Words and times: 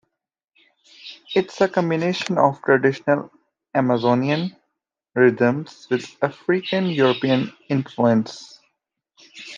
It 1.35 1.51
is 1.51 1.61
a 1.61 1.67
combination 1.69 2.39
of 2.39 2.59
traditional 2.63 3.31
Amazonian 3.75 4.55
rhythms 5.13 5.85
with 5.91 6.17
African 6.23 6.85
and 6.85 6.93
European 6.95 7.53
influence. 7.69 8.59